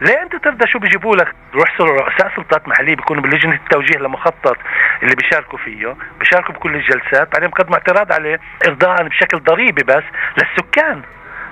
[0.00, 4.56] ليه أنت ترضى شو بيجيبوا لك؟ روح رؤساء سلطات محلية بيكونوا بلجنة التوجيه لمخطط
[5.02, 10.04] اللي بيشاركوا فيه بيشاركوا بكل الجلسات بعدين بقدموا اعتراض عليه ارضاء بشكل ضريبي بس
[10.38, 11.02] للسكان.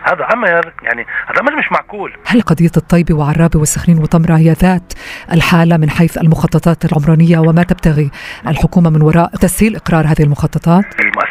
[0.04, 4.92] هذا أمر يعني هذا أمر مش معقول هل قضية الطيبه وعرابه والسخنين وطمره هي ذات
[5.32, 8.10] الحالة من حيث المخططات العمرانية وما تبتغي
[8.48, 10.84] الحكومة من وراء تسهيل إقرار هذه المخططات؟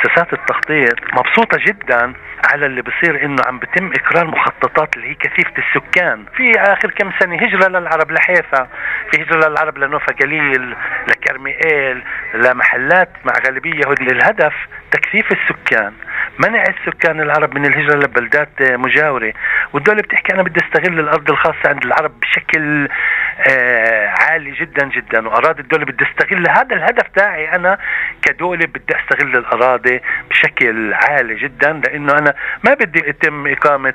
[0.04, 2.14] المؤسسات التخطيط مبسوطة جدا
[2.52, 6.26] على اللي بصير إنه عم بتم إقرار مخططات اللي هي كثيفة السكان.
[6.38, 8.68] في آخر كم سنة هجرة للعرب لحيفا
[9.12, 10.76] في هجرة للعرب لنوفا قليل
[11.08, 14.54] لكرميئيل لمحلات مع غالبية يهوديه الهدف
[14.92, 15.94] تكثيف السكان
[16.40, 19.34] منع السكان العرب من الهجرة لبلدات مجاورة.
[19.74, 22.88] والدولة بتحكي أنا بدي أستغل الأرض الخاصة عند العرب بشكل
[23.50, 26.50] آه عالي جدا جدا وأراضي الدولة بدي أستغل.
[26.50, 27.78] هذا الهدف تاعي أنا
[28.22, 29.93] كدولة بدي أستغل الأراضي
[30.30, 33.94] بشكل عالي جدا لأنه أنا ما بدي يتم إقامة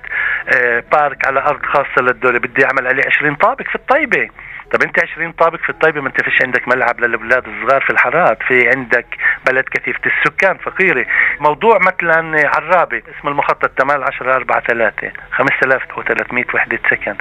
[0.56, 4.28] آه بارك على أرض خاصة للدولة بدي أعمل عليه 20 طابق في الطيبة.
[4.72, 8.38] طب أنت 20 طابق في الطيبة ما أنت فيش عندك ملعب للأولاد الصغار في الحارات
[8.42, 9.06] في عندك
[9.46, 11.06] بلد كثيفة السكان فقيرة.
[11.40, 17.14] موضوع مثلا عرابة اسم المخطط تمال 10 4 3 5300 وحدة سكن.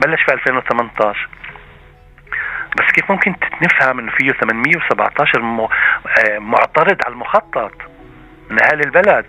[0.00, 1.28] بلش في 2018
[2.78, 7.72] بس كيف ممكن نفهم إنه فيه 817 آه، معترض على المخطط؟
[8.50, 9.24] من اهالي البلد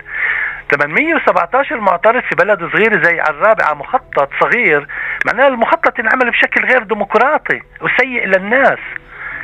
[0.70, 4.86] 817 معترض في بلد صغير زي على مخطط صغير
[5.26, 8.78] معناه المخطط انعمل بشكل غير ديمقراطي وسيء للناس.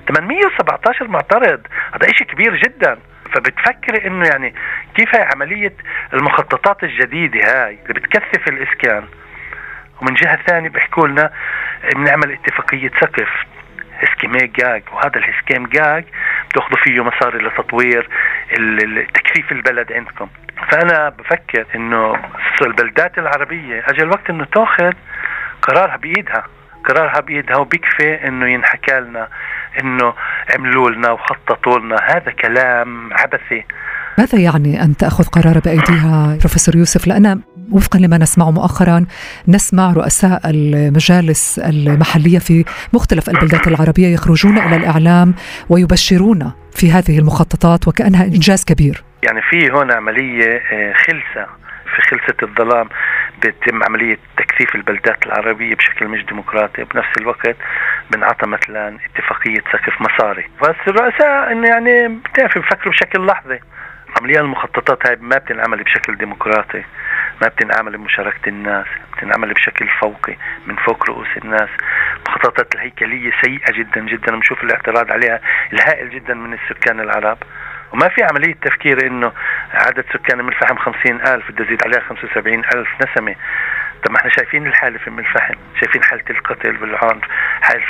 [0.09, 2.99] 817 معترض هذا شيء كبير جدا.
[3.35, 4.55] فبتفكري إنه يعني
[4.95, 5.75] كيف هي عملية
[6.15, 9.05] المخططات الجديدة هاي اللي بتكثف الإسكان؟
[10.01, 11.31] ومن جهة ثانية بيحكوا لنا
[11.95, 13.29] بنعمل اتفاقية سقف.
[14.03, 16.05] اسكيمي جاج وهذا الإسكيم جاج
[16.51, 18.09] بتأخذوا فيه مصاري لتطوير
[19.15, 20.29] تكثيف البلد عندكم.
[20.73, 22.23] فأنا بفكر إنه
[22.63, 24.93] البلدات العربية اجى الوقت إنه تأخذ
[25.63, 26.45] قرارها بإيدها
[26.85, 29.29] قرارها بإيدها وبيكفي إنه ينحكى لنا
[29.81, 30.15] إنه
[30.55, 31.97] عملوا لنا وخططوا لنا.
[32.03, 33.65] هذا كلام عبثي.
[34.19, 37.41] ماذا يعني أن تأخذ قرار بأيديها بروفيسور يوسف؟ لأن
[37.73, 39.07] وفقا لما نسمعه مؤخرا
[39.49, 45.35] نسمع رؤساء المجالس المحلية في مختلف البلدات العربية يخرجون إلى الإعلام
[45.69, 49.05] ويبشرون في هذه المخططات وكأنها إنجاز كبير.
[49.23, 51.47] يعني في هنا عملية آه، خلسة.
[51.97, 52.89] في خلسة الظلام
[53.39, 56.85] بتم عملية تكثيف البلدات العربية بشكل مش ديمقراطي.
[56.85, 57.57] بنفس الوقت
[58.11, 60.45] بنعطى مثلا اتفاقية سقف مصاري.
[60.63, 63.59] بس الرؤساء انه يعني بتعرف بفكروا بشكل لحظي.
[64.21, 66.85] عمليا المخططات هاي ما بتنعمل بشكل ديمقراطي
[67.43, 71.69] ما بتنعمل بمشاركة الناس بتنعمل بشكل فوقي من فوق رؤوس الناس.
[72.27, 75.41] المخططات الهيكلية سيئة جدا جدا بنشوف الاعتراض عليها
[75.73, 77.39] الهائل جدا من السكان العرب.
[77.93, 79.33] وما في عملية تفكير إنه
[79.73, 83.35] عدد سكان ام الفحم خمسين ألف بدي أزيد عليها خمسة وسبعين ألف نسمة.
[84.05, 87.25] طب ما إحنا شايفين الحالة في ام الفحم شايفين حالة القتل والعنف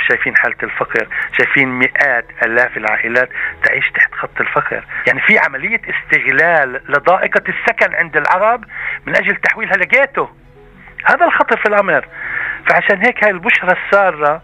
[0.09, 3.29] شايفين حالة الفقر شايفين مئات آلاف العائلات
[3.63, 4.83] تعيش تحت خط الفقر.
[5.07, 8.63] يعني في عملية استغلال لضائقة السكن عند العرب
[9.05, 10.27] من أجل تحويلها لجيتو
[11.05, 12.05] هذا الخطر في الأمر.
[12.69, 14.41] فعشان هيك هاي البشرى السارة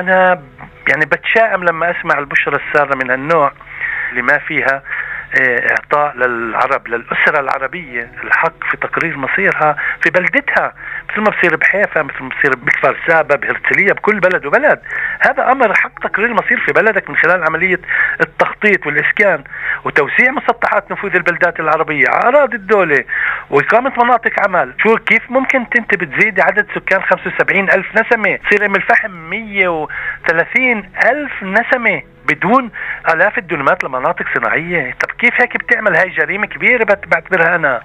[0.00, 0.42] أنا
[0.88, 3.52] يعني بتشائم لما أسمع البشرة السارة من هالنوع
[4.10, 4.82] اللي ما فيها
[5.40, 10.72] إعطاء للعرب للأسرة العربية الحق في تقرير مصيرها في بلدتها
[11.10, 14.80] مثل ما بصير بحيفا مثل ما بصير بكفر سابا بهرتلية بكل بلد وبلد.
[15.20, 17.80] هذا أمر حق تقرير المصير في بلدك من خلال عملية
[18.20, 19.44] التخطيط والإسكان
[19.84, 23.04] وتوسيع مسطحات نفوذ البلدات العربية على أراضي الدولة
[23.50, 24.74] وإقامة مناطق عمل.
[24.82, 29.10] شو كيف ممكن انت بتزيد عدد سكان 75 ألف نسمة؟ تصير أم الفحم
[30.30, 32.70] 130 ألف نسمة بدون
[33.14, 34.92] آلاف الدنمات لمناطق صناعية.
[34.92, 37.82] طب كيف هيك بتعمل هاي جريمة كبيرة؟ بعتبرها أنا.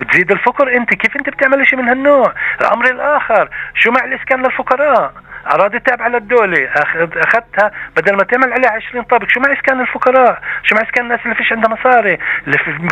[0.00, 0.94] بتزيد الفقر أنت.
[0.94, 5.14] كيف أنت بتعمل شيء من هالنوع؟ الأمر الآخر شو مع الاسكان للفقراء؟
[5.54, 6.70] أراضي تابعة للدولة.
[7.16, 11.20] أخذتها بدل ما تعمل عليها 20 طابق شو مع اسكان الفقراء شو مع اسكان الناس
[11.24, 12.18] اللي فيش عندها مصاري؟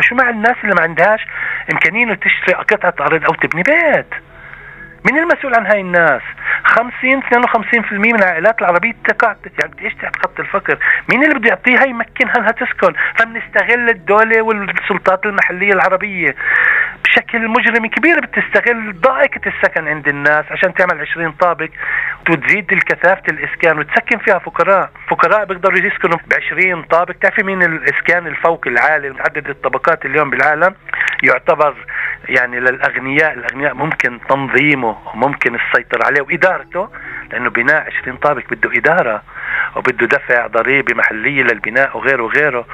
[0.01, 1.25] شو مع الناس اللي ما عندهاش
[1.73, 4.30] إمكانية تشتري قطعة أرض أو تبني بيت؟
[5.05, 6.21] مين المسؤول عن هاي الناس.
[6.63, 10.77] 50 52% من العائلات العربية تقع يعني إيش تحت خط الفقر.
[11.11, 16.35] مين اللي بده يعطيها يمكنها انها تسكن فبنستغل الدولة والسلطات المحلية العربية.
[17.03, 21.69] بشكل مجرم كبير بتستغل ضائقة السكن عند الناس عشان تعمل 20 طابق
[22.29, 24.89] وتزيد الكثافة الإسكان وتسكن فيها فقراء.
[25.09, 27.13] فقراء بيقدروا يسكنوا ب 20 طابق.
[27.21, 30.75] تعرفي مين الإسكان الفوق العالي؟ متعدد الطبقات اليوم بالعالم
[31.23, 31.75] يعتبر
[32.29, 36.89] يعني للأغنياء الأغنياء ممكن تنظيمه وممكن السيطرة عليه وإدارته
[37.31, 39.23] لأنه بناء 20 طابق بده إدارة
[39.75, 42.65] وبده دفع ضريبة محلية للبناء وغيره وغيره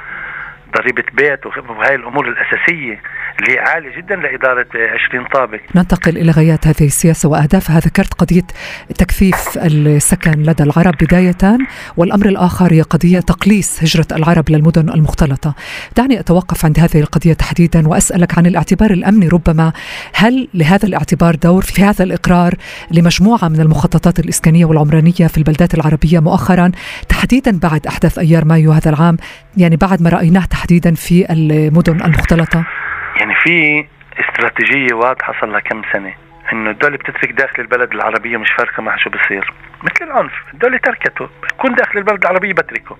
[0.72, 3.02] ضريبة بيت وهي الأمور الأساسية.
[3.40, 4.66] اللي هي عالية جدا لإدارة
[5.08, 5.60] 20 طابق.
[5.74, 8.46] ننتقل إلى غايات هذه السياسة وأهدافها ذكرت قضية
[8.98, 11.58] تكثيف السكن لدى العرب بداية
[11.96, 15.54] والأمر الآخر هي قضية تقليص هجرة العرب للمدن المختلطة.
[15.96, 19.28] دعني أتوقف عند هذه القضية تحديدا وأسألك عن الاعتبار الأمني.
[19.28, 19.72] ربما
[20.14, 22.54] هل لهذا الاعتبار دور في هذا الإقرار
[22.90, 26.72] لمجموعة من المخططات الإسكانية والعمرانية في البلدات العربية مؤخرا؟
[27.08, 29.16] تحديدا بعد أحداث أيار مايو هذا العام
[29.56, 32.64] يعني بعد ما رأيناه تحديدا في المدن المختلطة.
[33.20, 33.86] يعني في
[34.20, 36.14] استراتيجية واضحة صار لها كم سنة
[36.52, 39.52] إنه الدولة بتترك داخل البلد العربية مش فارقة مع شو بصير.
[39.82, 42.96] مثل العنف الدولة تركته بكون داخل البلد العربية بتركه.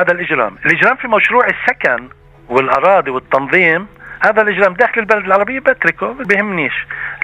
[0.00, 0.56] هذا الإجرام.
[0.66, 2.08] الإجرام في مشروع السكن
[2.48, 3.86] والأراضي والتنظيم
[4.26, 6.72] هذا الإجرام داخل البلد العربية بتركه ما بيهمنيش.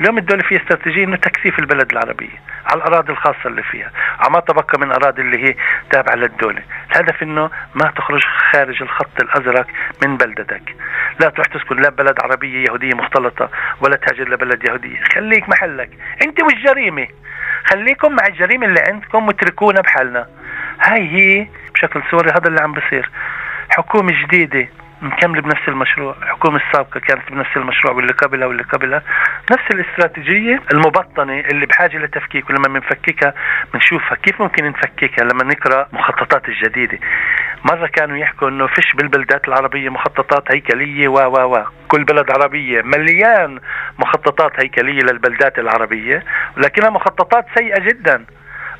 [0.00, 3.90] اليوم الدولة فيها استراتيجية إنه تكثيف البلد العربية على الأراضي الخاصة اللي فيها.
[4.20, 5.54] عما تبقى من أراضي اللي هي
[5.90, 6.62] تابعة للدولة.
[6.92, 9.66] الهدف إنه ما تخرج خارج الخط الأزرق
[10.06, 10.76] من بلدتك.
[11.20, 15.00] لا تروح تسكن لا بلد عربية يهودية مختلطة ولا تهاجر لبلد يهودية.
[15.14, 15.90] خليك محلك.
[16.26, 17.08] أنت والجريمة
[17.64, 20.26] خليكم مع الجريمة اللي عندكم واتركونا بحالنا.
[20.80, 23.10] هاي هي بشكل صوري هذا اللي عم بصير.
[23.70, 24.68] حكومة جديدة.
[25.02, 26.16] مكملة بنفس المشروع.
[26.22, 29.02] الحكومة السابقة كانت بنفس المشروع واللي قبلها واللي قبلها.
[29.52, 33.34] نفس الاستراتيجية المبطنة اللي بحاجة لتفكيك ولما بنفككها
[33.74, 36.98] بنشوفها كيف ممكن نفككها لما نقرأ مخططات الجديدة.
[37.64, 42.82] مرة كانوا يحكوا إنه فيش بالبلدات العربية مخططات هيكلية و و و كل بلد عربية
[42.82, 43.60] مليان
[43.98, 46.24] مخططات هيكلية للبلدات العربية
[46.56, 48.24] ولكنها مخططات سيئة جدا.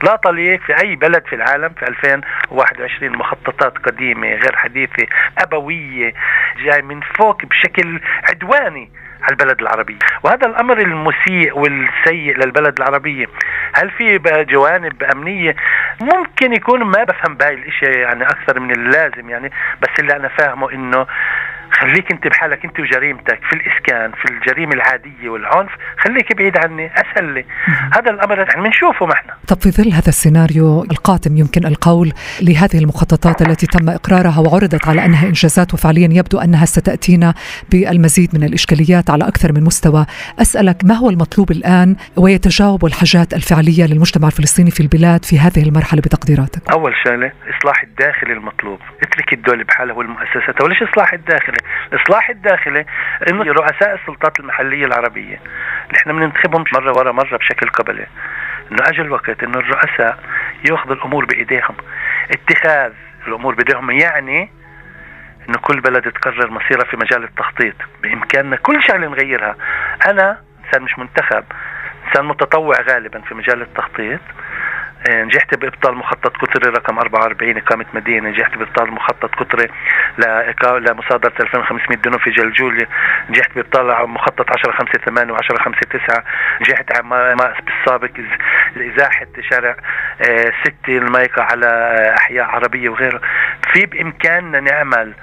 [0.02, 5.06] لا طليق في أي بلد في العالم في 2021 مخططات قديمة غير حديثة
[5.38, 6.14] أبوية
[6.64, 8.90] جاي من فوق بشكل عدواني
[9.22, 9.98] على البلد العربية.
[10.22, 13.26] وهذا الأمر المسيء والسيء للبلد العربية.
[13.74, 15.56] هل في جوانب أمنية؟
[16.00, 19.50] ممكن يكون ما بفهم بهاي الاشياء يعني أكثر من اللازم يعني
[19.82, 21.06] بس اللي أنا فاهمه إنه
[21.72, 27.34] خليك انت بحالك انت وجريمتك في الإسكان في الجريمة العادية والعنف خليك بعيد عني اسهل
[27.34, 27.44] لي
[27.94, 33.42] هذا الأمر نحن بنشوفه إحنا طب في ظل هذا السيناريو القاتم يمكن القول لهذه المخططات
[33.42, 37.34] التي تم إقرارها وعرضت على أنها إنجازات وفعليا يبدو أنها ستأتينا
[37.70, 40.06] بالمزيد من الإشكاليات على أكثر من مستوى
[40.40, 46.00] أسألك ما هو المطلوب الآن ويتجاوب الحاجات الفعلية للمجتمع الفلسطيني في البلاد في هذه المرحلة
[46.00, 48.78] بتقديراتك؟ أول شغلة إصلاح الداخلي المطلوب.
[49.02, 50.60] اترك الدولة بحالها والمؤسسات.
[50.62, 51.56] وليش إصلاح الداخلي
[51.92, 52.86] الاصلاح الداخلي
[53.30, 55.40] إنه رؤساء السلطات المحلية العربية.
[55.86, 58.06] اللي إحنا بننتخبهم مرة ورا مرة بشكل قبلي.
[58.72, 60.18] إنه اجى الوقت إنه الرؤساء
[60.70, 61.76] ياخذوا الأمور بإيديهم.
[62.30, 62.92] اتخاذ
[63.26, 64.50] الأمور بإيديهم يعني
[65.48, 67.76] إنه كل بلد تقرر مصيرها في مجال التخطيط.
[68.02, 69.56] بإمكاننا كل شغلة نغيرها.
[70.06, 71.44] أنا إنسان مش منتخب
[72.08, 74.20] إنسان متطوع غالبا في مجال التخطيط.
[75.08, 78.28] نجحت بإبطال مخطط قطري رقم 44 إقامة مدينة.
[78.28, 79.68] نجحت بإبطال مخطط قطري
[80.78, 82.86] لمصادره 2500 دنو في جلجول
[83.30, 86.24] نجحت بإبطال مخطط 10 5 8 و10 5 9
[86.60, 87.00] نجحت
[87.66, 88.10] بالسابق
[88.76, 89.76] ازاحه شارع
[90.20, 93.20] 6 آه، المايقه على أحياء عربية وغيره.
[93.72, 95.14] في بإمكاننا نعمل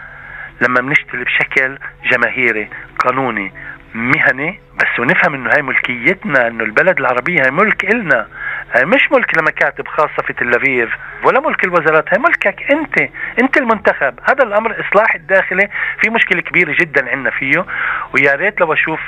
[0.62, 1.78] لما بنشتغل بشكل
[2.12, 3.54] جماهيري قانوني
[3.94, 8.28] مهني بس ونفهم إنه هاي ملكيتنا إنه البلد العربية هاي ملك إلنا.
[8.76, 10.90] هاي مش ملك لمكاتب خاصة في تل أبيب
[11.24, 13.10] ولا ملك الوزارات هاي ملكك أنت
[13.42, 14.20] أنت المنتخب.
[14.30, 15.70] هذا الأمر إصلاح الداخلي
[16.02, 17.66] في مشكلة كبيرة جدا عندنا فيه.
[18.14, 19.00] ويا ريت لو أشوف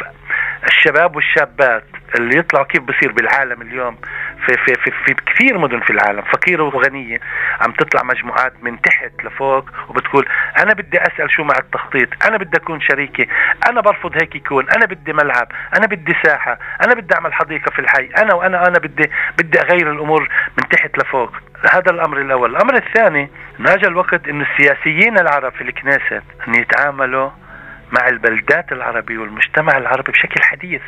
[0.67, 1.84] الشباب والشابات
[2.15, 3.97] اللي يطلعوا كيف بصير بالعالم اليوم
[4.45, 6.21] في في في, في كثير مدن في العالم.
[6.21, 7.19] فقيرة وغنية
[7.62, 10.25] عم تطلع مجموعات من تحت لفوق وبتقول
[10.57, 13.27] أنا بدي أسأل شو مع التخطيط أنا بدي أكون شريكي
[13.69, 15.47] أنا برفض هيك يكون أنا بدي ملعب.
[15.78, 19.91] أنا بدي ساحة أنا بدي أعمل حديقة في الحي أنا وأنا أنا بدي بدي أغير
[19.91, 21.32] الأمور من تحت لفوق.
[21.74, 22.56] هذا الأمر الأول.
[22.56, 27.30] الأمر الثاني انه اجى الوقت إنه السياسيين العرب في الكنيست إن يتعاملوا
[27.91, 30.82] مع البلدات العربية والمجتمع العربي بشكل حديث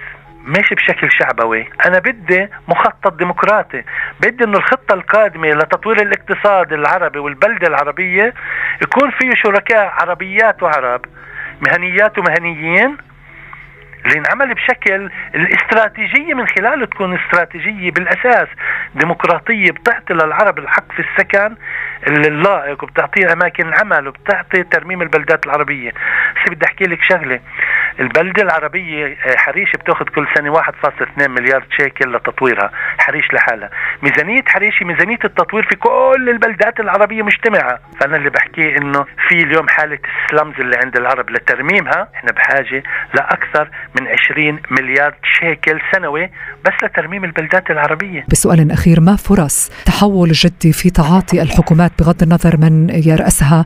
[0.46, 1.70] ماشي بشكل شعبوي.
[1.86, 3.84] أنا بدي مخطط ديمقراطي.
[4.22, 8.34] بدي إنه الخطة القادمة لتطوير الاقتصاد العربي والبلدة العربية
[8.82, 11.06] يكون فيه شركاء عربيات وعرب
[11.68, 12.98] مهنيات ومهنيين
[14.06, 18.48] اللي انعمل بشكل الاستراتيجية من خلاله تكون استراتيجية بالأساس
[18.96, 21.56] ديمقراطية بتعطي للعرب الحق في السكن
[22.08, 25.92] اللائق وبتعطيه أماكن عمل وبتعطي ترميم البلدات العربية.
[25.92, 27.40] بس بدي أحكي لك شغلة.
[28.00, 33.70] البلدة العربية آه، حريش بتاخذ كل سنة 1.2 مليار شيكل لتطويرها حريش لحالها.
[34.04, 37.80] ميزانية حريش ميزانية التطوير في كل البلدات العربية مجتمعة.
[38.00, 42.84] فأنا اللي بحكيه إنه في اليوم حالة السلمز اللي عند العرب لترميمها إحنا بحاجة
[43.14, 43.70] لأكثر
[44.00, 46.30] من 20 مليار شيكل سنوي
[46.66, 48.26] بس لترميم البلدات العربية.
[48.30, 53.66] بسؤال أخير ما فرص تحول جدي في تعاطي الحكومات بغض النظر من يرأسها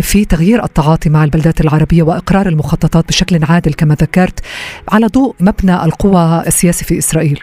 [0.00, 4.40] في تغيير التعاطي مع البلدات العربية وإقرار المخططات بشكل عادل كما ذكرت
[4.92, 7.42] على ضوء مبنى القوى السياسي في إسرائيل؟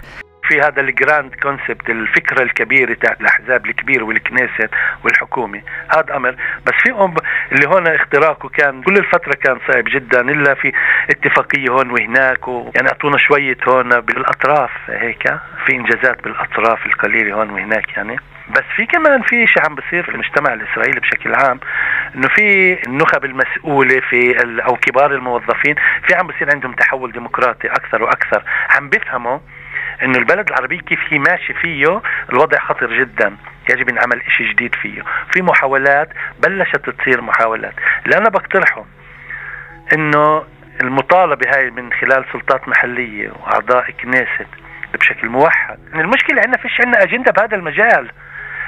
[0.54, 4.70] في هذا ال grand concept الفكرة الكبيرة تاعت الأحزاب الكبيرة والكنيست
[5.04, 5.62] والحكومة.
[5.90, 6.36] هذا أمر.
[6.66, 7.16] بس في أم
[7.52, 10.72] اللي هون اختراقه كان كل الفترة كان صعب جدا إلا في
[11.10, 15.24] اتفاقية هون وهناك و يعني أعطونا شوية هون بالأطراف هيك
[15.66, 18.18] في إنجازات بالأطراف القليلة هون وهناك يعني.
[18.50, 21.60] بس في كمان في شيء عم بصير في المجتمع الإسرائيلي بشكل عام
[22.16, 24.36] إنه في النخب المسؤولة في
[24.66, 25.76] أو كبار الموظفين
[26.08, 28.44] في عم بصير عندهم تحول ديمقراطي أكثر وأكثر.
[28.70, 29.40] عم بيفهموا
[30.04, 33.38] إنه البلد العربي كيف هي ماشي فيه الوضع خطر جدا.
[33.70, 35.02] يجب إن عمل شيء جديد فيه.
[35.34, 37.74] في محاولات بلشت تصير محاولات.
[38.06, 38.86] اللي أنا بقترحه
[39.94, 40.44] إنه
[40.84, 44.48] المطالبة هاي من خلال سلطات محلية وأعضاء كنيست
[44.94, 45.80] بشكل موحد.
[45.90, 48.12] يعني المشكلة عندنا فيش عندنا أجندة بهذا المجال.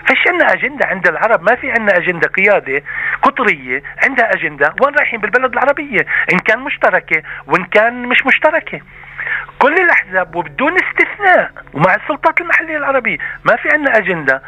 [0.08, 2.84] فيش عندنا أجندة عند العرب ما في عندنا أجندة قيادة
[3.22, 4.76] قطرية عندها أجندة.
[4.82, 6.06] وين رايحين؟ بالبلد العربية.
[6.34, 8.82] إن كان مشتركة وإن كان مش مشتركة.
[9.60, 13.18] كل الأحزاب وبدون استثناء ومع السلطات المحلية العربية.
[13.46, 14.42] ما في عندنا أجندة.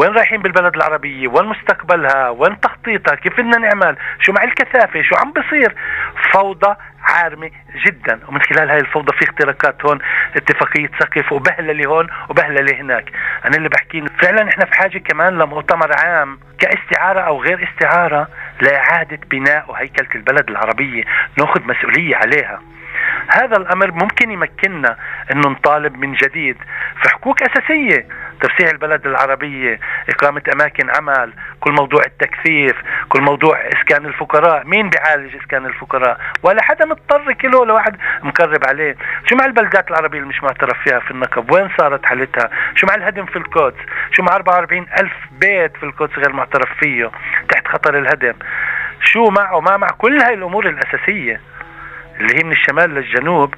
[0.00, 5.14] وين رايحين بالبلد العربية؟ وين مستقبلها؟ وين تخطيطها؟ كيف بدنا نعمل؟ شو مع الكثافة؟ شو
[5.16, 5.74] عم بصير؟
[6.32, 7.50] فوضى عارمة
[7.86, 8.20] جدا.
[8.28, 9.98] ومن خلال هاي الفوضى في اختراقات هون
[10.36, 13.04] اتفاقية سقف وبهللة هون وبهللة هناك.
[13.44, 18.28] أنا اللي بحكي فعلا إحنا في حاجة كمان لمؤتمر عام كاستعارة أو غير استعارة
[18.60, 21.04] لإعادة بناء وهيكلة البلد العربية.
[21.38, 22.60] ناخذ مسؤولية عليها.
[23.28, 24.96] هذا الأمر ممكن يمكننا
[25.32, 26.56] إنه نطالب من جديد
[27.02, 28.06] في حقوق أساسية.
[28.42, 32.76] توسيع البلد العربية إقامة أماكن عمل كل موضوع التكثيف
[33.08, 34.66] كل موضوع إسكان الفقراء.
[34.66, 38.96] مين بيعالج إسكان الفقراء؟ ولا حدا مضطر كيلو لواحد مقرب عليه.
[39.26, 42.94] شو مع البلدات العربية اللي مش معترف فيها في النقب؟ وين صارت حالتها؟ شو مع
[42.94, 43.80] الهدم في القدس؟
[44.12, 47.10] شو مع 44 ألف بيت في القدس غير معترف فيه
[47.48, 48.34] تحت خطر الهدم؟
[49.02, 51.40] شو مع وما مع كل هاي الأمور الأساسية
[52.20, 53.54] اللي هي من الشمال للجنوب؟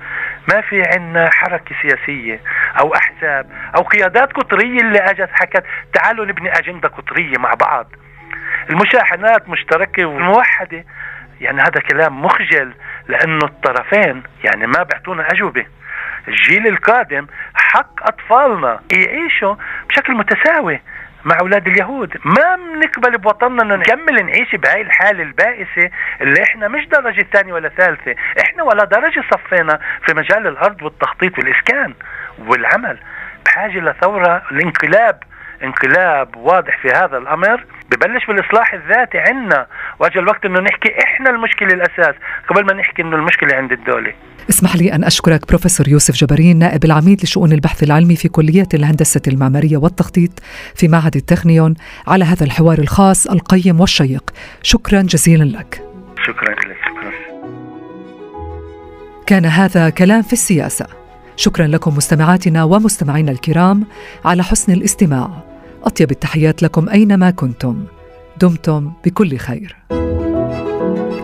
[0.48, 2.40] ما في عنا حركة سياسية
[2.80, 5.64] أو أحزاب أو قيادات قطرية اللي أجت حكت
[5.94, 7.86] تعالوا نبني أجندة قطرية مع بعض.
[8.70, 10.84] المشاحنات مشتركة وموحدة.
[11.40, 12.74] يعني هذا كلام مخجل
[13.08, 15.66] لأنه الطرفين يعني ما بيعطونا أجوبة.
[16.28, 19.54] الجيل القادم حق أطفالنا يعيشوا
[19.88, 20.80] بشكل متساوي.
[21.24, 22.16] مع أولاد اليهود.
[22.24, 27.68] ما بنقبل بوطننا إنه نكمل نعيش بهاي الحالة البائسة اللي إحنا مش درجة ثانية ولا
[27.68, 28.14] ثالثة.
[28.40, 31.94] إحنا ولا درجة صفينا في مجال الأرض والتخطيط والإسكان
[32.38, 32.98] والعمل.
[33.44, 35.22] بحاجة لثورة الانقلاب
[35.62, 37.64] انقلاب واضح في هذا الأمر.
[37.92, 39.66] ببلش بالاصلاح الذاتي عندنا
[39.98, 42.14] واجى الوقت إنه نحكي إحنا المشكلة الأساس
[42.48, 44.12] قبل ما نحكي إنه المشكلة عند الدولة.
[44.50, 49.20] اسمح لي أن أشكرك بروفيسور يوسف جبرين نائب العميد لشؤون البحث العلمي في كلية الهندسة
[49.28, 50.30] المعمارية والتخطيط
[50.74, 51.74] في معهد التكنيون
[52.06, 54.30] على هذا الحوار الخاص القيم والشيق.
[54.62, 55.82] شكرا جزيلا لك.
[56.26, 57.12] شكرا لك شكرا.
[59.26, 60.86] كان هذا كلام في السياسة.
[61.36, 63.84] شكرا لكم مستمعاتنا ومستمعينا الكرام
[64.24, 65.51] على حسن الاستماع.
[65.84, 67.84] أطيب التحيات لكم أينما كنتم.
[68.40, 69.76] دمتم بكل خير.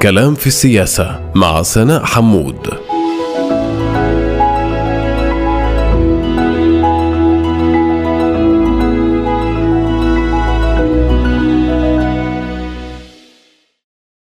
[0.02, 2.68] كلام في السياسة مع سناء حمود.